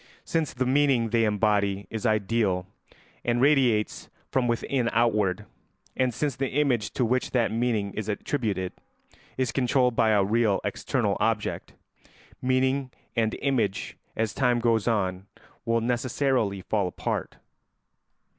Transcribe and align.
Since 0.25 0.55
the 0.55 0.65
meaning 0.65 1.09
they 1.11 1.25
embody 1.25 1.85
is 1.91 2.07
ideal 2.07 2.65
and 3.23 3.39
radiates 3.39 4.09
from 4.31 4.47
within 4.47 4.89
outward, 4.93 5.45
and 5.95 6.11
since 6.11 6.35
the 6.35 6.49
image 6.49 6.89
to 6.93 7.05
which 7.05 7.29
that 7.29 7.51
meaning 7.51 7.93
is 7.93 8.09
attributed 8.09 8.73
is 9.37 9.51
controlled 9.51 9.95
by 9.95 10.09
a 10.09 10.23
real 10.23 10.59
external 10.63 11.17
object, 11.19 11.73
meaning 12.41 12.89
and 13.15 13.35
image, 13.43 13.95
as 14.15 14.33
time 14.33 14.57
goes 14.59 14.87
on, 14.87 15.27
will 15.65 15.81
necessarily 15.81 16.61
fall 16.61 16.87
apart. 16.87 17.35